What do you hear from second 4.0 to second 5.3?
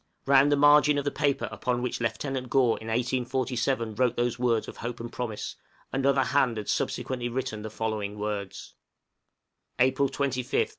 those words of hope and